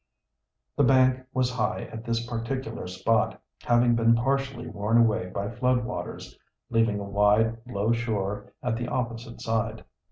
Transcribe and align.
The 0.77 0.83
bank 0.83 1.27
was 1.31 1.51
high 1.53 1.81
at 1.93 2.03
this 2.03 2.25
particular 2.25 2.87
spot, 2.87 3.39
having 3.61 3.93
been 3.93 4.15
partially 4.15 4.65
worn 4.67 4.97
away 4.97 5.27
by 5.29 5.47
flood 5.51 5.85
waters, 5.85 6.39
leaving 6.71 6.99
a 6.99 7.03
wide, 7.03 7.57
low 7.67 7.91
shore 7.91 8.51
at 8.63 8.77
the 8.77 8.87
opposite 8.87 9.41
side. 9.41 9.83